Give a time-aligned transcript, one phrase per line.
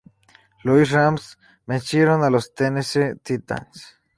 [0.63, 4.01] Louis Rams vencieron a los Tennessee Titans.